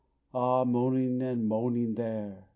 Ah, 0.33 0.63
moaning 0.63 1.21
and 1.21 1.47
moaning 1.47 1.93
there! 1.93 2.47